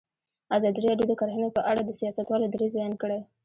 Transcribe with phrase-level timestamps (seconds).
[0.57, 3.19] ازادي راډیو د کرهنه په اړه د سیاستوالو دریځ بیان کړی.